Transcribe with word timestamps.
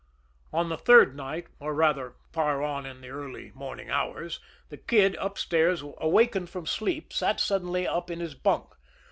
On 0.51 0.69
the 0.69 0.79
third 0.79 1.15
night, 1.15 1.45
or 1.59 1.75
rather, 1.75 2.15
far 2.33 2.63
on 2.63 2.87
in 2.87 3.01
the 3.01 3.09
early 3.09 3.51
morning 3.53 3.91
hours, 3.91 4.39
the 4.69 4.77
Kid, 4.77 5.13
upstairs, 5.21 5.83
awakened 5.99 6.49
from 6.49 6.65
sleep, 6.65 7.13
sat 7.13 7.39
suddenly 7.39 7.85
up 7.87 8.09
in 8.09 8.19
his 8.19 8.33
bunk. 8.33 8.65